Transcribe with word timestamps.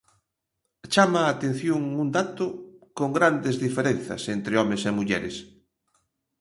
Chama 0.93 1.21
a 1.23 1.31
atención 1.35 1.79
un 2.03 2.07
dato, 2.17 2.45
con 2.97 3.09
grandes 3.17 3.55
diferenzas 3.65 4.21
entre 4.35 4.53
homes 4.61 4.81
e 4.89 4.95
mulleres. 4.99 5.35